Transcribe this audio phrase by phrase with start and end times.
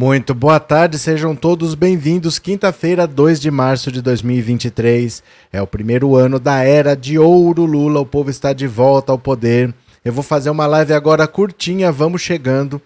[0.00, 2.38] Muito boa tarde, sejam todos bem-vindos.
[2.38, 5.24] Quinta-feira, 2 de março de 2023.
[5.52, 7.98] É o primeiro ano da era de ouro Lula.
[7.98, 9.74] O povo está de volta ao poder.
[10.04, 12.80] Eu vou fazer uma live agora curtinha, vamos chegando.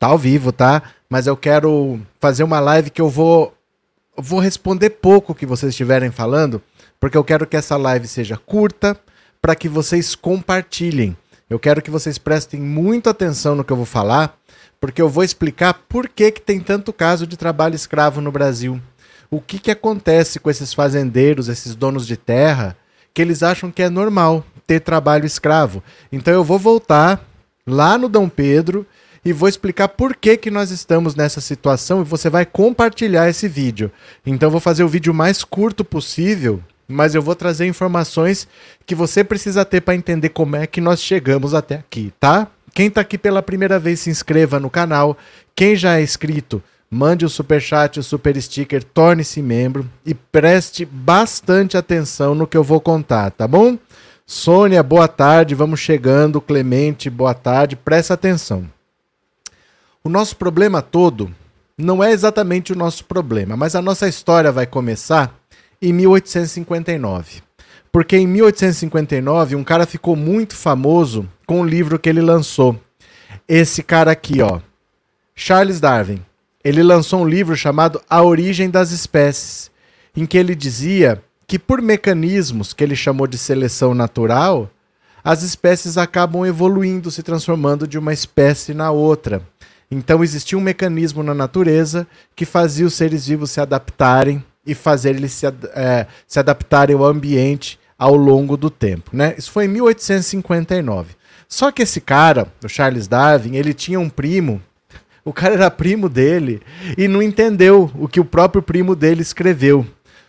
[0.00, 0.82] Tá ao vivo, tá?
[1.08, 3.54] Mas eu quero fazer uma live que eu vou
[4.16, 6.60] vou responder pouco o que vocês estiverem falando,
[6.98, 8.98] porque eu quero que essa live seja curta
[9.40, 11.16] para que vocês compartilhem.
[11.48, 14.36] Eu quero que vocês prestem muita atenção no que eu vou falar,
[14.80, 18.80] porque eu vou explicar por que, que tem tanto caso de trabalho escravo no Brasil.
[19.30, 22.76] O que, que acontece com esses fazendeiros, esses donos de terra,
[23.12, 25.82] que eles acham que é normal ter trabalho escravo.
[26.12, 27.24] Então eu vou voltar
[27.66, 28.86] lá no Dom Pedro
[29.24, 33.48] e vou explicar por que, que nós estamos nessa situação e você vai compartilhar esse
[33.48, 33.90] vídeo.
[34.24, 38.46] Então vou fazer o vídeo mais curto possível, mas eu vou trazer informações
[38.86, 42.48] que você precisa ter para entender como é que nós chegamos até aqui, tá?
[42.78, 45.18] Quem está aqui pela primeira vez, se inscreva no canal.
[45.52, 50.84] Quem já é inscrito, mande o super chat, o super sticker, torne-se membro e preste
[50.84, 53.76] bastante atenção no que eu vou contar, tá bom?
[54.24, 56.40] Sônia, boa tarde, vamos chegando.
[56.40, 58.70] Clemente, boa tarde, presta atenção.
[60.04, 61.34] O nosso problema todo
[61.76, 65.36] não é exatamente o nosso problema, mas a nossa história vai começar
[65.82, 67.42] em 1859
[67.90, 72.78] porque em 1859 um cara ficou muito famoso com o livro que ele lançou.
[73.48, 74.60] Esse cara aqui, ó,
[75.34, 76.22] Charles Darwin.
[76.62, 79.70] Ele lançou um livro chamado A Origem das Espécies,
[80.14, 84.70] em que ele dizia que por mecanismos que ele chamou de seleção natural,
[85.24, 89.40] as espécies acabam evoluindo, se transformando de uma espécie na outra.
[89.90, 92.06] Então existia um mecanismo na natureza
[92.36, 97.06] que fazia os seres vivos se adaptarem e fazer eles se, é, se adaptarem ao
[97.06, 99.10] ambiente ao longo do tempo.
[99.14, 99.34] Né?
[99.38, 101.17] Isso foi em 1859.
[101.48, 104.60] Só que esse cara, o Charles Darwin, ele tinha um primo,
[105.24, 106.60] o cara era primo dele,
[106.96, 109.86] e não entendeu o que o próprio primo dele escreveu.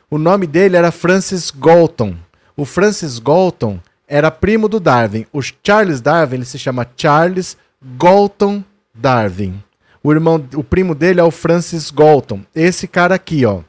[0.10, 2.16] O nome dele era Francis Galton.
[2.56, 5.26] O Francis Galton era primo do Darwin.
[5.32, 7.56] O Charles Darwin ele se chama Charles
[7.98, 8.64] Galton
[8.94, 9.62] Darwin.
[10.02, 12.42] O irmão, o primo dele é o Francis Galton.
[12.56, 13.62] Esse cara aqui, ó.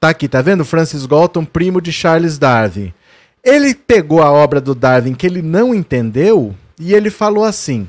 [0.00, 0.64] Tá aqui, tá vendo?
[0.64, 2.92] Francis Galton, primo de Charles Darwin.
[3.44, 7.88] Ele pegou a obra do Darwin que ele não entendeu e ele falou assim: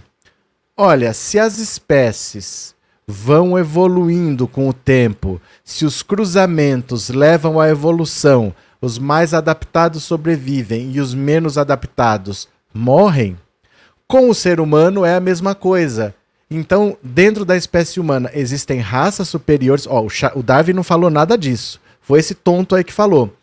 [0.76, 2.74] Olha, se as espécies
[3.06, 10.92] vão evoluindo com o tempo, se os cruzamentos levam à evolução, os mais adaptados sobrevivem
[10.92, 13.38] e os menos adaptados morrem,
[14.08, 16.16] com o ser humano é a mesma coisa.
[16.50, 19.88] Então, dentro da espécie humana, existem raças superiores.
[19.88, 21.80] Ó, o Darwin não falou nada disso.
[22.02, 23.34] Foi esse tonto aí que falou.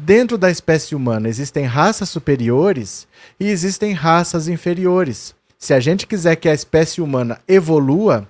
[0.00, 5.34] Dentro da espécie humana existem raças superiores e existem raças inferiores.
[5.58, 8.28] Se a gente quiser que a espécie humana evolua,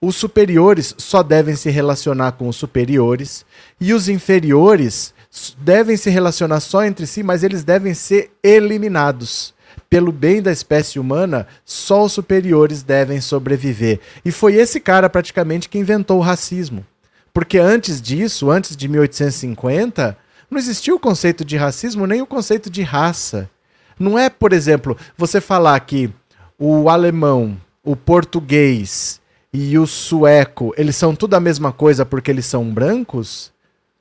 [0.00, 3.44] os superiores só devem se relacionar com os superiores
[3.78, 5.12] e os inferiores
[5.58, 9.52] devem se relacionar só entre si, mas eles devem ser eliminados.
[9.90, 14.00] Pelo bem da espécie humana, só os superiores devem sobreviver.
[14.24, 16.82] E foi esse cara praticamente que inventou o racismo.
[17.30, 22.70] Porque antes disso, antes de 1850, não existia o conceito de racismo nem o conceito
[22.70, 23.50] de raça.
[23.98, 26.10] Não é, por exemplo, você falar que
[26.58, 29.20] o alemão, o português
[29.52, 33.54] e o sueco, eles são tudo a mesma coisa porque eles são brancos?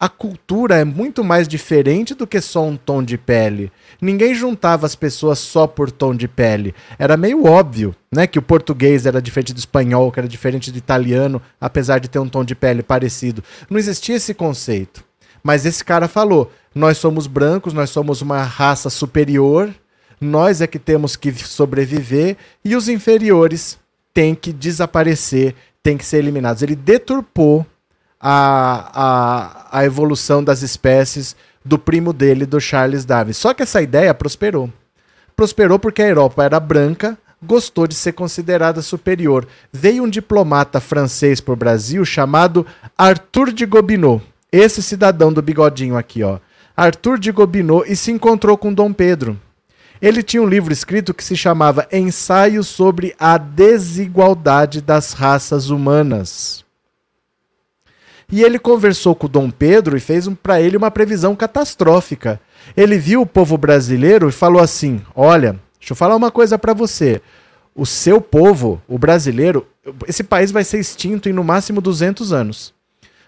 [0.03, 3.71] a cultura é muito mais diferente do que só um tom de pele.
[4.01, 6.75] Ninguém juntava as pessoas só por tom de pele.
[6.99, 10.77] Era meio óbvio, né, que o português era diferente do espanhol, que era diferente do
[10.77, 13.41] italiano, apesar de ter um tom de pele parecido.
[13.69, 15.05] Não existia esse conceito.
[15.43, 19.73] Mas esse cara falou: "Nós somos brancos, nós somos uma raça superior,
[20.19, 23.77] nós é que temos que sobreviver e os inferiores
[24.13, 25.53] têm que desaparecer,
[25.83, 26.63] têm que ser eliminados".
[26.63, 27.65] Ele deturpou
[28.19, 28.89] a,
[29.73, 33.33] a, a evolução das espécies do primo dele, do Charles Darwin.
[33.33, 34.69] Só que essa ideia prosperou.
[35.35, 39.47] Prosperou porque a Europa era branca, gostou de ser considerada superior.
[39.71, 42.65] Veio um diplomata francês para o Brasil chamado
[42.97, 44.21] Arthur de Gobineau.
[44.53, 46.37] Esse cidadão do bigodinho aqui, ó.
[46.77, 49.35] Arthur de Gobineau e se encontrou com Dom Pedro.
[49.99, 56.63] Ele tinha um livro escrito que se chamava Ensaio sobre a Desigualdade das Raças Humanas.
[58.31, 62.39] E ele conversou com Dom Pedro e fez um, para ele uma previsão catastrófica.
[62.77, 66.75] Ele viu o povo brasileiro e falou assim: Olha, deixa eu falar uma coisa para
[66.75, 67.23] você.
[67.73, 69.65] O seu povo, o brasileiro,
[70.07, 72.71] esse país vai ser extinto em no máximo 200 anos.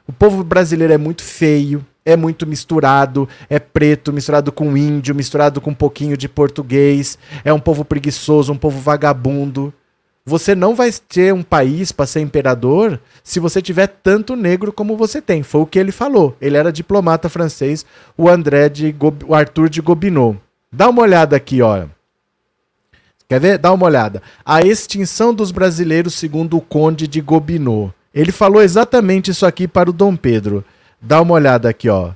[0.08, 5.60] O povo brasileiro é muito feio, é muito misturado, é preto, misturado com índio, misturado
[5.60, 9.74] com um pouquinho de português, é um povo preguiçoso, um povo vagabundo.
[10.28, 14.98] você não vai ter um país para ser imperador se você tiver tanto negro como
[14.98, 15.44] você tem.
[15.44, 16.36] Foi o que ele falou.
[16.42, 17.86] Ele era diplomata francês,
[18.18, 19.24] o André de Gob...
[19.28, 20.36] o Arthur de Gobineau.
[20.72, 21.86] Dá uma olhada aqui, ó.
[23.30, 23.58] Quer ver?
[23.58, 24.22] Dá uma olhada.
[24.44, 27.94] A extinção dos brasileiros segundo o Conde de Gobineau.
[28.16, 30.64] Ele falou exatamente isso aqui para o Dom Pedro.
[31.02, 32.12] Dá uma olhada aqui, ó.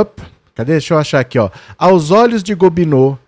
[0.00, 0.22] Up.
[0.54, 0.72] Cadê?
[0.72, 1.50] Deixa eu achar aqui, ó.
[1.76, 3.18] Aos olhos de Gobineau,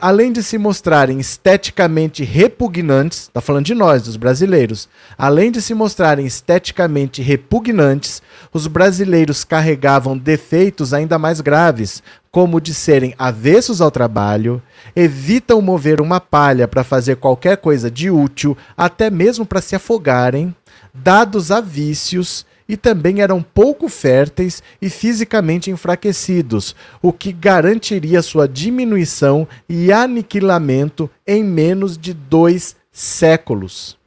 [0.00, 5.72] além de se mostrarem esteticamente repugnantes, tá falando de nós, dos brasileiros, além de se
[5.74, 8.20] mostrarem esteticamente repugnantes,
[8.52, 12.02] os brasileiros carregavam defeitos ainda mais graves,
[12.32, 14.60] como de serem avessos ao trabalho,
[14.96, 20.52] evitam mover uma palha para fazer qualquer coisa de útil, até mesmo para se afogarem,
[20.92, 28.48] dados a vícios e também eram pouco férteis e fisicamente enfraquecidos, o que garantiria sua
[28.48, 33.98] diminuição e aniquilamento em menos de dois séculos.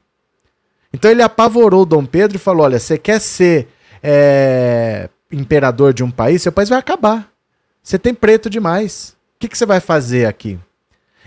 [0.92, 3.68] Então ele apavorou Dom Pedro e falou: Olha, você quer ser
[4.02, 7.32] é, imperador de um país, seu país vai acabar.
[7.84, 9.16] Você tem preto demais.
[9.36, 10.58] O que, que você vai fazer aqui?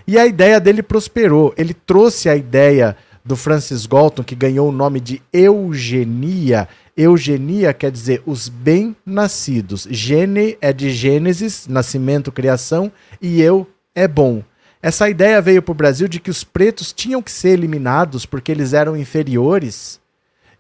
[0.06, 1.54] E a ideia dele prosperou.
[1.56, 7.90] Ele trouxe a ideia do Francis Galton, que ganhou o nome de eugenia, Eugenia quer
[7.90, 9.86] dizer os bem-nascidos.
[9.90, 12.90] Gene é de Gênesis, nascimento, criação,
[13.20, 14.42] e eu é bom.
[14.82, 18.50] Essa ideia veio para o Brasil de que os pretos tinham que ser eliminados porque
[18.50, 20.00] eles eram inferiores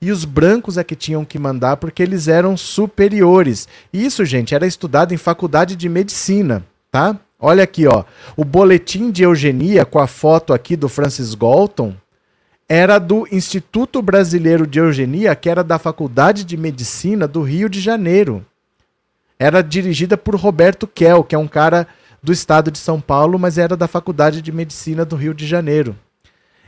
[0.02, 3.68] e os brancos é que tinham que mandar porque eles eram superiores.
[3.92, 7.18] Isso, gente, era estudado em faculdade de medicina, tá?
[7.38, 8.04] Olha aqui, ó.
[8.36, 11.94] O boletim de eugenia com a foto aqui do Francis Galton
[12.72, 17.80] era do Instituto Brasileiro de Eugenia, que era da Faculdade de Medicina do Rio de
[17.80, 18.46] Janeiro.
[19.36, 21.88] Era dirigida por Roberto Kell, que é um cara
[22.22, 25.96] do estado de São Paulo, mas era da Faculdade de Medicina do Rio de Janeiro.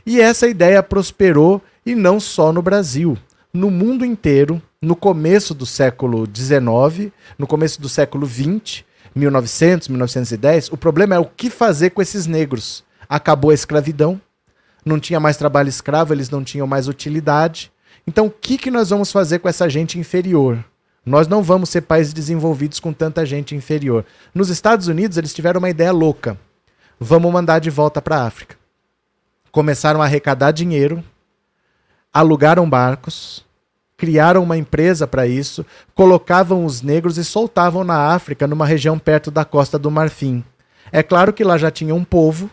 [0.05, 3.17] E essa ideia prosperou e não só no Brasil,
[3.53, 8.83] no mundo inteiro, no começo do século XIX, no começo do século XX,
[9.15, 10.69] 1900, 1910.
[10.69, 12.83] O problema é o que fazer com esses negros.
[13.07, 14.19] Acabou a escravidão,
[14.85, 17.71] não tinha mais trabalho escravo, eles não tinham mais utilidade.
[18.05, 20.63] Então, o que, que nós vamos fazer com essa gente inferior?
[21.05, 24.05] Nós não vamos ser países desenvolvidos com tanta gente inferior.
[24.33, 26.37] Nos Estados Unidos, eles tiveram uma ideia louca.
[26.99, 28.55] Vamos mandar de volta para a África.
[29.51, 31.03] Começaram a arrecadar dinheiro,
[32.11, 33.45] alugaram barcos,
[33.97, 39.29] criaram uma empresa para isso, colocavam os negros e soltavam na África, numa região perto
[39.29, 40.43] da costa do Marfim.
[40.91, 42.49] É claro que lá já tinha um povo,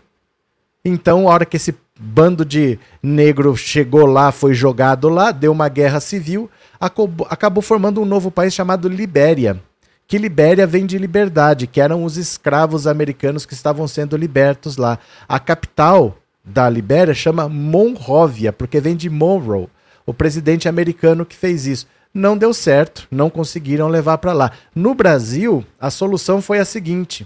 [0.83, 5.69] então, a hora que esse bando de negro chegou lá, foi jogado lá, deu uma
[5.69, 6.49] guerra civil,
[6.79, 9.61] acabou, acabou formando um novo país chamado Libéria.
[10.07, 14.97] Que Libéria vem de liberdade, que eram os escravos americanos que estavam sendo libertos lá.
[15.29, 19.69] A capital da Libéria chama Monrovia, porque vem de Monroe,
[20.05, 21.87] o presidente americano que fez isso.
[22.13, 24.51] Não deu certo, não conseguiram levar para lá.
[24.75, 27.25] No Brasil, a solução foi a seguinte: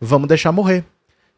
[0.00, 0.84] vamos deixar morrer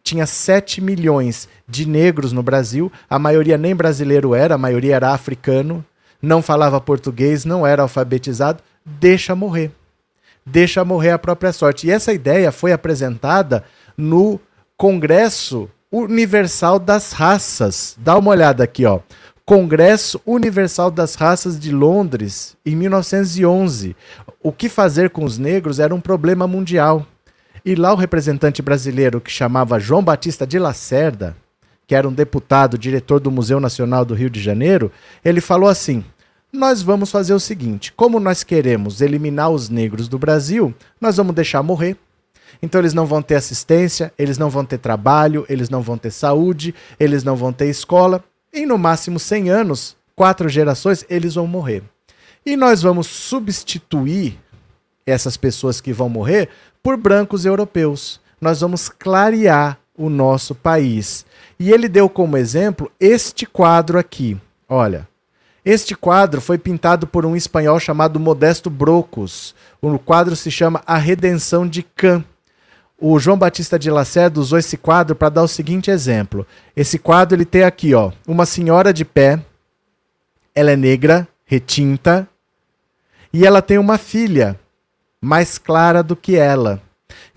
[0.06, 5.10] tinha 7 milhões de negros no Brasil, a maioria nem brasileiro era, a maioria era
[5.12, 5.84] africano,
[6.22, 9.72] não falava português, não era alfabetizado, deixa morrer.
[10.46, 11.88] Deixa morrer a própria sorte.
[11.88, 13.64] E essa ideia foi apresentada
[13.96, 14.38] no
[14.76, 17.96] Congresso Universal das Raças.
[17.98, 19.00] Dá uma olhada aqui, ó.
[19.44, 23.96] Congresso Universal das Raças de Londres, em 1911.
[24.40, 27.04] O que fazer com os negros era um problema mundial.
[27.66, 31.36] E lá o representante brasileiro que chamava João Batista de Lacerda,
[31.84, 34.92] que era um deputado, diretor do Museu Nacional do Rio de Janeiro,
[35.24, 36.04] ele falou assim:
[36.52, 41.34] Nós vamos fazer o seguinte, como nós queremos eliminar os negros do Brasil, nós vamos
[41.34, 41.96] deixar morrer.
[42.62, 46.12] Então eles não vão ter assistência, eles não vão ter trabalho, eles não vão ter
[46.12, 48.22] saúde, eles não vão ter escola.
[48.54, 51.82] Em no máximo 100 anos, quatro gerações, eles vão morrer.
[52.46, 54.38] E nós vamos substituir
[55.04, 56.48] essas pessoas que vão morrer
[56.86, 58.20] por brancos europeus.
[58.40, 61.26] Nós vamos clarear o nosso país.
[61.58, 64.40] E ele deu como exemplo este quadro aqui.
[64.68, 65.08] Olha,
[65.64, 69.52] este quadro foi pintado por um espanhol chamado Modesto Brocos.
[69.82, 72.24] O quadro se chama A Redenção de Can.
[72.96, 76.46] O João Batista de Lacerda usou esse quadro para dar o seguinte exemplo.
[76.76, 79.42] Esse quadro ele tem aqui, ó, uma senhora de pé.
[80.54, 82.28] Ela é negra, retinta,
[83.32, 84.56] e ela tem uma filha
[85.26, 86.80] mais clara do que ela.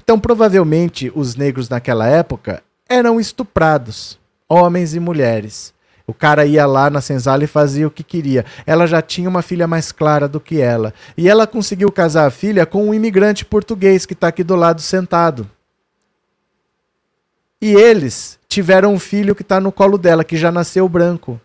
[0.01, 5.73] Então, provavelmente, os negros naquela época eram estuprados, homens e mulheres.
[6.05, 8.45] O cara ia lá na senzala e fazia o que queria.
[8.65, 10.93] Ela já tinha uma filha mais clara do que ela.
[11.17, 14.81] E ela conseguiu casar a filha com um imigrante português que está aqui do lado
[14.81, 15.49] sentado.
[17.61, 21.39] E eles tiveram um filho que está no colo dela, que já nasceu branco.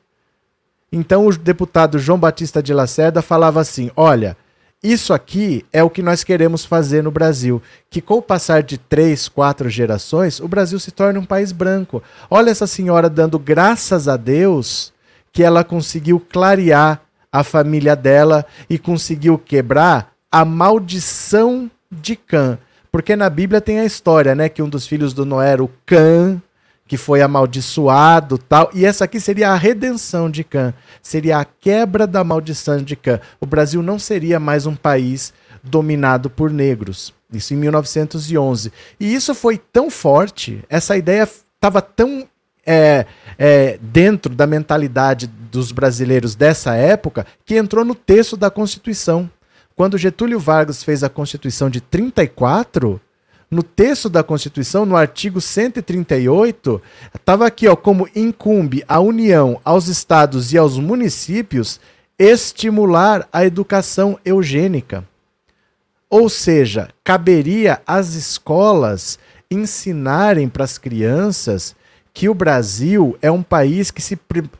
[0.92, 4.36] Então o deputado João Batista de Lacerda falava assim: olha,
[4.84, 7.62] isso aqui é o que nós queremos fazer no Brasil.
[7.88, 12.02] Que com o passar de três, quatro gerações, o Brasil se torne um país branco.
[12.30, 14.92] Olha essa senhora dando graças a Deus
[15.32, 17.00] que ela conseguiu clarear
[17.32, 22.58] a família dela e conseguiu quebrar a maldição de Cã.
[22.92, 25.70] Porque na Bíblia tem a história, né, que um dos filhos do Noé era o
[25.86, 26.40] Cã,
[26.86, 32.06] que foi amaldiçoado, tal, e essa aqui seria a redenção de Cã, seria a quebra
[32.06, 33.20] da maldição de Cã.
[33.40, 37.14] O Brasil não seria mais um país dominado por negros.
[37.32, 38.72] Isso em 1911.
[39.00, 42.28] E isso foi tão forte, essa ideia estava tão
[42.66, 43.06] é,
[43.38, 49.30] é, dentro da mentalidade dos brasileiros dessa época que entrou no texto da Constituição.
[49.76, 53.00] Quando Getúlio Vargas fez a Constituição de 34,
[53.50, 56.80] no texto da Constituição, no artigo 138,
[57.14, 61.80] estava aqui, ó, como incumbe à União, aos estados e aos municípios
[62.18, 65.04] estimular a educação eugênica.
[66.08, 69.18] Ou seja, caberia às escolas
[69.50, 71.74] ensinarem para as crianças
[72.12, 74.16] que o Brasil é um país que, se,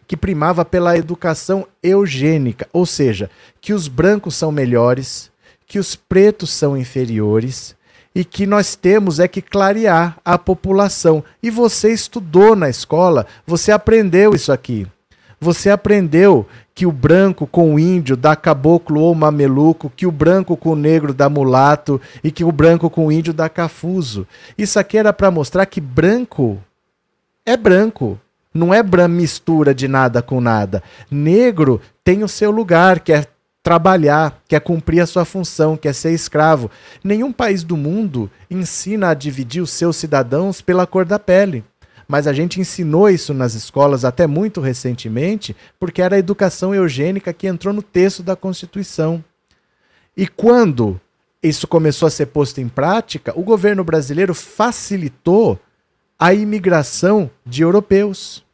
[0.09, 5.31] que primava pela educação eugênica, ou seja, que os brancos são melhores,
[5.65, 7.77] que os pretos são inferiores
[8.15, 11.25] e que nós temos é que clarear a população.
[11.43, 14.87] E você estudou na escola, você aprendeu isso aqui.
[15.41, 20.57] Você aprendeu que o branco com o índio dá caboclo ou mameluco, que o branco
[20.57, 24.27] com o negro dá mulato e que o branco com o índio dá cafuso.
[24.57, 26.59] Isso aqui era para mostrar que branco
[27.45, 28.19] é branco.
[28.53, 30.83] Não é mistura de nada com nada.
[31.11, 33.34] Negro tem o seu lugar, quer
[33.65, 36.71] trabalhar, quer cumprir a sua função, quer ser escravo.
[37.03, 41.65] Nenhum país do mundo ensina a dividir os seus cidadãos pela cor da pele.
[42.07, 47.33] Mas a gente ensinou isso nas escolas até muito recentemente, porque era a educação eugênica
[47.33, 49.25] que entrou no texto da Constituição.
[50.15, 51.01] E quando
[51.43, 55.59] isso começou a ser posto em prática, o governo brasileiro facilitou
[56.19, 58.45] a imigração de europeus.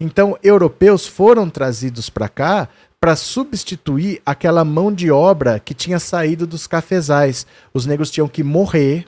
[0.00, 2.68] Então, europeus foram trazidos para cá
[3.00, 7.46] para substituir aquela mão de obra que tinha saído dos cafezais.
[7.72, 9.06] Os negros tinham que morrer.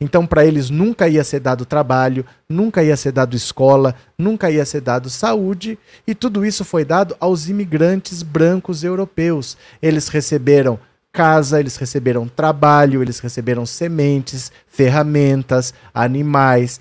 [0.00, 4.64] Então, para eles nunca ia ser dado trabalho, nunca ia ser dado escola, nunca ia
[4.64, 9.56] ser dado saúde, e tudo isso foi dado aos imigrantes brancos europeus.
[9.82, 10.78] Eles receberam
[11.12, 16.80] casa, eles receberam trabalho, eles receberam sementes, ferramentas, animais,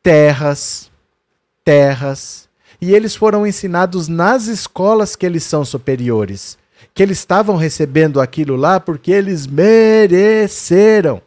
[0.00, 0.88] terras,
[1.64, 2.48] terras,
[2.82, 6.58] e eles foram ensinados nas escolas que eles são superiores,
[6.92, 11.22] que eles estavam recebendo aquilo lá porque eles mereceram.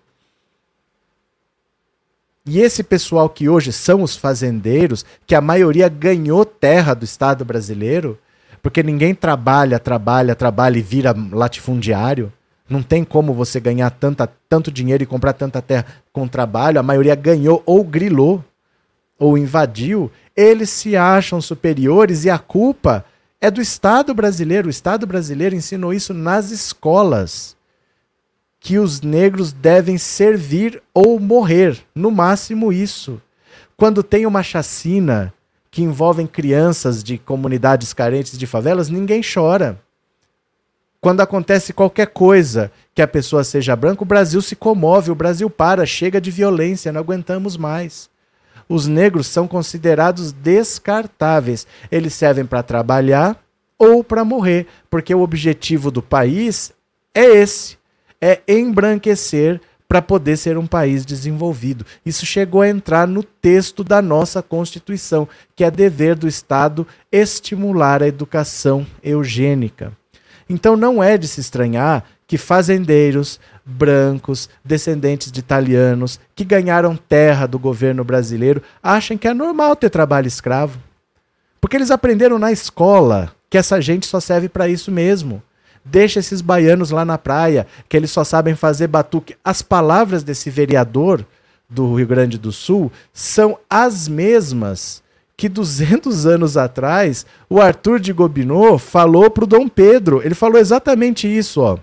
[2.46, 7.46] E esse pessoal que hoje são os fazendeiros, que a maioria ganhou terra do Estado
[7.46, 8.20] brasileiro,
[8.62, 12.34] porque ninguém trabalha, trabalha, trabalha e vira latifundiário.
[12.70, 16.82] Não tem como você ganhar tanta, tanto dinheiro e comprar tanta terra com trabalho.
[16.82, 18.44] A maioria ganhou ou grilou
[19.18, 23.06] ou invadiu, eles se acham superiores e a culpa
[23.40, 24.68] é do Estado brasileiro.
[24.68, 27.56] O Estado brasileiro ensinou isso nas escolas.
[28.60, 33.22] Que os negros devem servir ou morrer, no máximo isso.
[33.78, 35.34] Quando tem uma chacina
[35.70, 39.80] que envolve crianças de comunidades carentes de favelas, ninguém chora.
[41.00, 45.50] Quando acontece qualquer coisa que a pessoa seja branca, o Brasil se comove, o Brasil
[45.50, 48.10] para, chega de violência, não aguentamos mais
[48.68, 51.68] os negros são considerados descartáveis.
[51.92, 53.40] Eles servem para trabalhar
[53.78, 56.72] ou para morrer, porque o objetivo do país
[57.14, 57.78] é esse:
[58.22, 61.86] é embranquecer para poder ser um país desenvolvido.
[62.06, 68.02] Isso chegou a entrar no texto da nossa Constituição, que é dever do Estado estimular
[68.02, 69.94] a educação eugênica.
[70.50, 77.48] Então não é de se estranhar que fazendeiros brancos, descendentes de italianos, que ganharam terra
[77.48, 80.78] do governo brasileiro, achem que é normal ter trabalho escravo.
[81.60, 85.42] Porque eles aprenderam na escola que essa gente só serve para isso mesmo.
[85.84, 89.36] Deixa esses baianos lá na praia, que eles só sabem fazer batuque.
[89.44, 91.26] As palavras desse vereador
[91.68, 95.02] do Rio Grande do Sul são as mesmas
[95.36, 100.22] que 200 anos atrás o Arthur de Gobineau falou para o Dom Pedro.
[100.24, 101.80] Ele falou exatamente isso, ó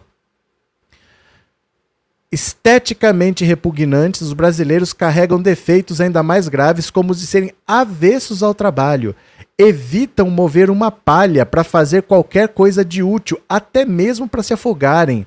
[2.33, 8.55] esteticamente repugnantes, os brasileiros carregam defeitos ainda mais graves, como os de serem avessos ao
[8.55, 9.15] trabalho,
[9.59, 15.27] evitam mover uma palha para fazer qualquer coisa de útil, até mesmo para se afogarem.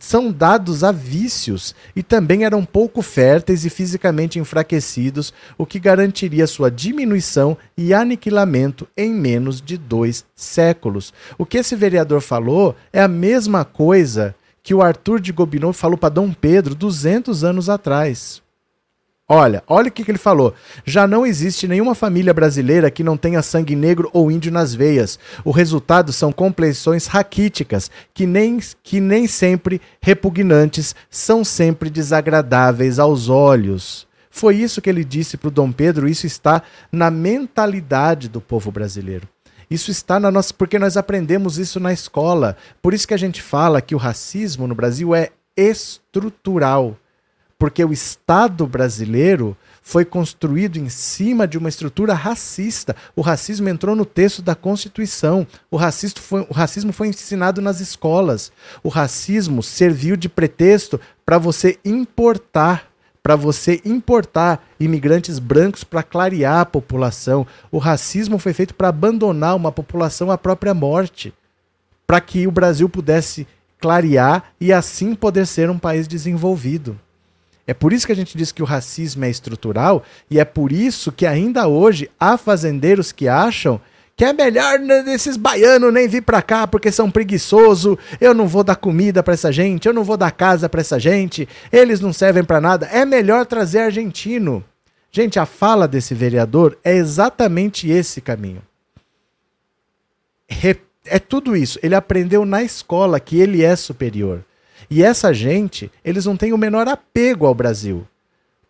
[0.00, 6.46] São dados a vícios e também eram pouco férteis e fisicamente enfraquecidos, o que garantiria
[6.46, 11.12] sua diminuição e aniquilamento em menos de dois séculos.
[11.36, 14.34] O que esse vereador falou é a mesma coisa
[14.66, 18.42] que o Arthur de Gobineau falou para Dom Pedro 200 anos atrás.
[19.28, 20.54] Olha, olha o que, que ele falou.
[20.84, 25.20] Já não existe nenhuma família brasileira que não tenha sangue negro ou índio nas veias.
[25.44, 33.28] O resultado são complexões raquíticas, que nem, que nem sempre repugnantes, são sempre desagradáveis aos
[33.28, 34.04] olhos.
[34.28, 38.72] Foi isso que ele disse para o Dom Pedro, isso está na mentalidade do povo
[38.72, 39.28] brasileiro.
[39.70, 40.52] Isso está na nossa.
[40.54, 42.56] Porque nós aprendemos isso na escola.
[42.80, 46.96] Por isso que a gente fala que o racismo no Brasil é estrutural
[47.58, 52.94] porque o Estado brasileiro foi construído em cima de uma estrutura racista.
[53.14, 55.46] O racismo entrou no texto da Constituição.
[55.70, 55.78] O,
[56.16, 58.52] foi, o racismo foi ensinado nas escolas.
[58.82, 62.90] O racismo serviu de pretexto para você importar
[63.26, 67.44] para você importar imigrantes brancos para clarear a população.
[67.72, 71.34] O racismo foi feito para abandonar uma população à própria morte,
[72.06, 73.44] para que o Brasil pudesse
[73.80, 76.96] clarear e assim poder ser um país desenvolvido.
[77.66, 80.70] É por isso que a gente diz que o racismo é estrutural e é por
[80.70, 83.80] isso que ainda hoje há fazendeiros que acham
[84.16, 88.64] que é melhor desses baianos nem vir para cá porque são preguiçosos, eu não vou
[88.64, 92.14] dar comida para essa gente, eu não vou dar casa para essa gente, eles não
[92.14, 94.64] servem para nada, é melhor trazer argentino.
[95.12, 98.62] Gente, a fala desse vereador é exatamente esse caminho.
[101.04, 101.78] É tudo isso.
[101.82, 104.44] Ele aprendeu na escola que ele é superior.
[104.90, 108.06] E essa gente, eles não têm o menor apego ao Brasil,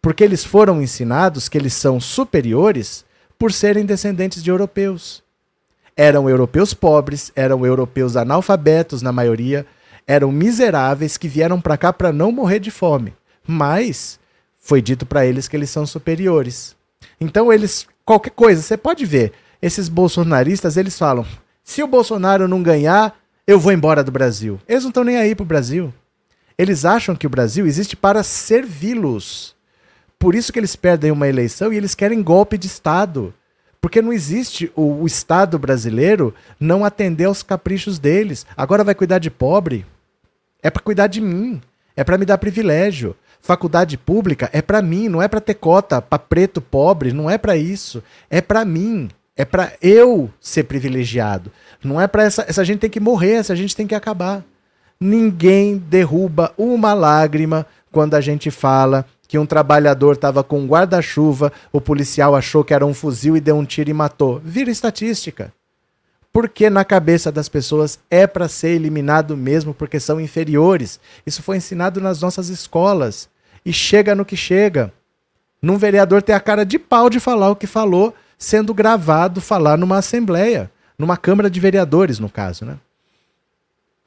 [0.01, 3.05] porque eles foram ensinados que eles são superiores
[3.39, 5.26] por serem descendentes de europeus.
[5.97, 9.65] Eram europeus pobres, eram europeus analfabetos na maioria,
[10.07, 13.15] eram miseráveis que vieram para cá para não morrer de fome.
[13.47, 14.21] Mas
[14.59, 16.77] foi dito para eles que eles são superiores.
[17.21, 19.33] Então eles qualquer coisa, você pode ver,
[19.63, 21.27] esses bolsonaristas, eles falam:
[21.65, 24.61] "Se o Bolsonaro não ganhar, eu vou embora do Brasil".
[24.69, 25.95] Eles não estão nem aí pro Brasil.
[26.59, 29.55] Eles acham que o Brasil existe para servi-los.
[30.19, 33.35] Por isso que eles perdem uma eleição e eles querem golpe de Estado.
[33.87, 38.45] Porque não existe o, o Estado brasileiro não atender aos caprichos deles.
[38.57, 39.87] Agora vai cuidar de pobre?
[40.61, 41.61] É para cuidar de mim.
[41.95, 43.15] É para me dar privilégio.
[43.41, 47.39] Faculdade pública é para mim, não é para ter cota para preto pobre, não é
[47.39, 48.03] para isso.
[48.29, 49.09] É para mim.
[49.37, 51.53] É para eu ser privilegiado.
[51.81, 54.43] Não é para essa essa gente tem que morrer, essa gente tem que acabar.
[54.99, 61.53] Ninguém derruba uma lágrima quando a gente fala que um trabalhador estava com um guarda-chuva,
[61.73, 64.41] o policial achou que era um fuzil e deu um tiro e matou.
[64.45, 65.53] Vira estatística.
[66.33, 71.01] Porque na cabeça das pessoas é para ser eliminado mesmo porque são inferiores.
[71.27, 73.29] Isso foi ensinado nas nossas escolas.
[73.65, 74.93] E chega no que chega.
[75.61, 79.79] Num vereador ter a cara de pau de falar o que falou, sendo gravado falar
[79.79, 82.77] numa assembleia, numa Câmara de Vereadores, no caso, né?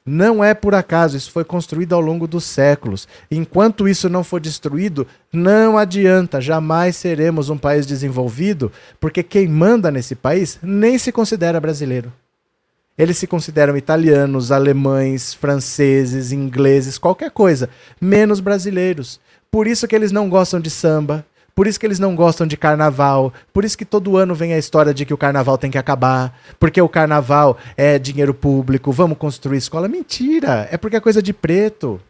[0.04, 3.06] Não é por acaso, isso foi construído ao longo dos séculos.
[3.30, 9.90] Enquanto isso não for destruído, não adianta, jamais seremos um país desenvolvido, porque quem manda
[9.90, 12.12] nesse país nem se considera brasileiro.
[12.96, 19.20] Eles se consideram italianos, alemães, franceses, ingleses, qualquer coisa, menos brasileiros.
[19.50, 22.56] Por isso que eles não gostam de samba, por isso que eles não gostam de
[22.56, 23.32] carnaval.
[23.52, 26.38] Por isso que todo ano vem a história de que o carnaval tem que acabar.
[26.58, 28.92] Porque o carnaval é dinheiro público.
[28.92, 29.88] Vamos construir escola.
[29.88, 30.68] Mentira!
[30.70, 32.00] É porque é coisa de preto.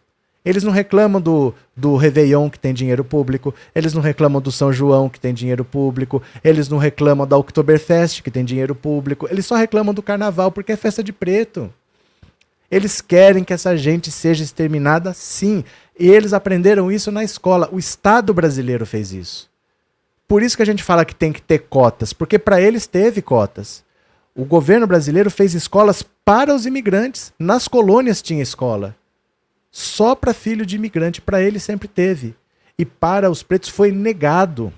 [0.43, 3.55] Eles não reclamam do, do Réveillon, que tem dinheiro público.
[3.75, 6.23] Eles não reclamam do São João, que tem dinheiro público.
[6.43, 9.29] Eles não reclamam da Oktoberfest, que tem dinheiro público.
[9.31, 11.71] Eles só reclamam do carnaval porque é festa de preto.
[12.71, 15.65] Eles querem que essa gente seja exterminada, sim.
[15.99, 17.69] E eles aprenderam isso na escola.
[17.73, 19.51] O Estado brasileiro fez isso.
[20.29, 23.21] Por isso que a gente fala que tem que ter cotas, porque para eles teve
[23.21, 23.83] cotas.
[24.33, 27.33] O governo brasileiro fez escolas para os imigrantes.
[27.37, 28.95] Nas colônias tinha escola.
[29.73, 32.37] Só para filho de imigrante, para ele sempre teve.
[32.79, 34.73] E para os pretos foi negado.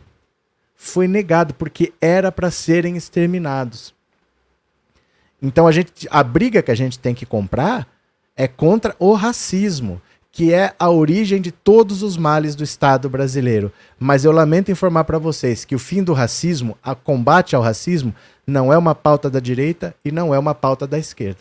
[0.75, 3.95] Foi negado porque era para serem exterminados.
[5.43, 7.87] Então a gente a briga que a gente tem que comprar
[8.37, 10.01] é contra o racismo,
[10.31, 13.71] que é a origem de todos os males do Estado brasileiro.
[13.99, 18.15] Mas eu lamento informar para vocês que o fim do racismo, a combate ao racismo,
[18.47, 21.41] não é uma pauta da direita e não é uma pauta da esquerda.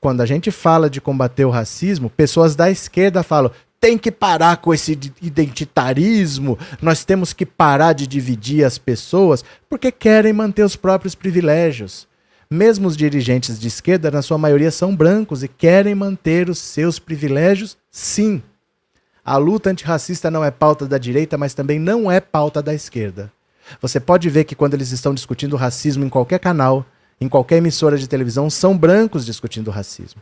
[0.00, 4.56] Quando a gente fala de combater o racismo, pessoas da esquerda falam: tem que parar
[4.56, 10.76] com esse identitarismo, nós temos que parar de dividir as pessoas, porque querem manter os
[10.76, 12.06] próprios privilégios.
[12.50, 16.98] Mesmo os dirigentes de esquerda, na sua maioria, são brancos e querem manter os seus
[16.98, 18.42] privilégios, sim.
[19.24, 23.32] A luta antirracista não é pauta da direita, mas também não é pauta da esquerda.
[23.80, 26.84] Você pode ver que quando eles estão discutindo racismo em qualquer canal,
[27.20, 30.20] em qualquer emissora de televisão, são brancos discutindo racismo.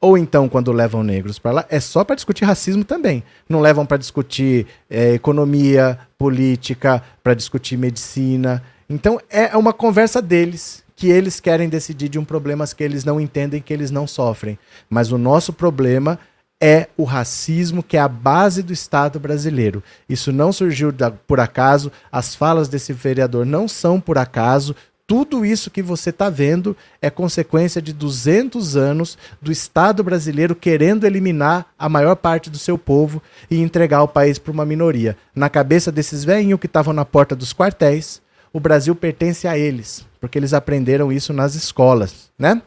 [0.00, 3.22] Ou então, quando levam negros para lá, é só para discutir racismo também.
[3.46, 8.62] Não levam para discutir é, economia, política, para discutir medicina.
[8.90, 13.20] Então, é uma conversa deles, que eles querem decidir de um problema que eles não
[13.20, 14.58] entendem, que eles não sofrem.
[14.90, 16.18] Mas o nosso problema
[16.60, 19.80] é o racismo que é a base do Estado brasileiro.
[20.08, 24.74] Isso não surgiu da, por acaso, as falas desse vereador não são por acaso.
[25.06, 31.06] Tudo isso que você está vendo é consequência de 200 anos do Estado brasileiro querendo
[31.06, 35.16] eliminar a maior parte do seu povo e entregar o país para uma minoria.
[35.32, 38.20] Na cabeça desses velhinhos que estavam na porta dos quartéis,
[38.52, 42.60] o Brasil pertence a eles, porque eles aprenderam isso nas escolas, né?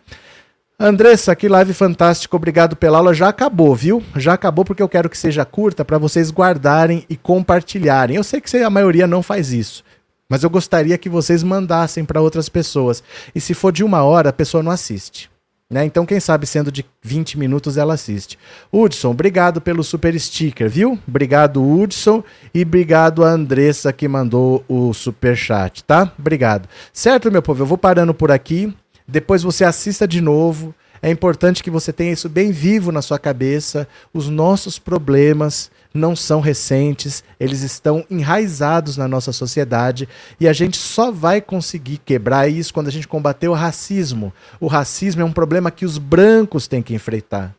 [0.80, 3.14] Andressa, que live fantástico, obrigado pela aula.
[3.14, 4.04] Já acabou, viu?
[4.16, 8.16] Já acabou porque eu quero que seja curta para vocês guardarem e compartilharem.
[8.16, 9.84] Eu sei que a maioria não faz isso,
[10.28, 13.04] mas eu gostaria que vocês mandassem para outras pessoas.
[13.36, 15.30] E se for de uma hora, a pessoa não assiste.
[15.74, 15.86] Né?
[15.86, 18.38] Então, quem sabe sendo de 20 minutos ela assiste.
[18.72, 21.00] Hudson, obrigado pelo super sticker, viu?
[21.08, 22.24] Obrigado, Hudson.
[22.54, 26.14] E obrigado a Andressa que mandou o super chat, tá?
[26.18, 26.70] Obrigado.
[26.94, 27.64] Certo, meu povo?
[27.64, 28.74] Eu vou parando por aqui
[29.08, 30.74] depois você assista de novo.
[31.02, 33.88] É importante que você tenha isso bem vivo na sua cabeça.
[34.14, 40.78] Os nossos problemas não são recentes, eles estão enraizados na nossa sociedade e a gente
[40.78, 44.34] só vai conseguir quebrar isso quando a gente combater o racismo.
[44.60, 47.54] O racismo é um problema que os brancos têm que enfrentar.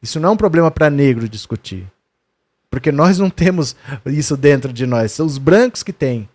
[0.00, 1.86] Isso não é um problema para negro discutir.
[2.70, 6.28] Porque nós não temos isso dentro de nós, são os brancos que têm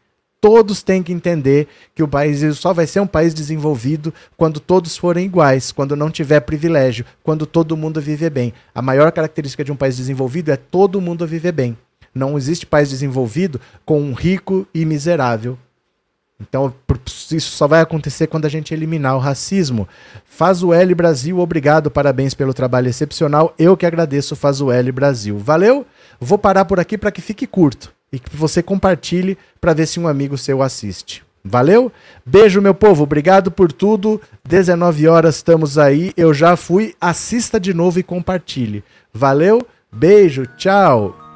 [0.47, 4.95] todos têm que entender que o país só vai ser um país desenvolvido quando todos
[4.95, 8.53] forem iguais, quando não tiver privilégio, quando todo mundo viver bem.
[8.73, 11.77] A maior característica de um país desenvolvido é todo mundo viver bem.
[12.15, 15.59] Não existe país desenvolvido com um rico e miserável.
[16.39, 16.73] Então,
[17.29, 19.85] isso só vai acontecer quando a gente eliminar o racismo.
[20.23, 23.53] Faz o L Brasil, obrigado, parabéns pelo trabalho excepcional.
[23.59, 25.37] Eu que agradeço, faz o L Brasil.
[25.37, 25.85] Valeu?
[26.21, 29.99] Vou parar por aqui para que fique curto e que você compartilhe para ver se
[29.99, 31.23] um amigo seu assiste.
[31.43, 31.91] Valeu?
[32.25, 33.03] Beijo, meu povo.
[33.03, 34.21] Obrigado por tudo.
[34.43, 36.11] 19 horas estamos aí.
[36.17, 36.93] Eu já fui.
[36.99, 38.83] Assista de novo e compartilhe.
[39.13, 39.65] Valeu?
[39.91, 40.45] Beijo.
[40.57, 41.26] Tchau.